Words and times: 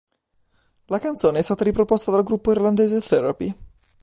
La 0.87 0.97
canzone 0.97 1.37
è 1.37 1.41
stata 1.43 1.63
riproposta 1.63 2.09
dal 2.09 2.23
gruppo 2.23 2.49
irlandese 2.49 3.01
Therapy? 3.07 3.53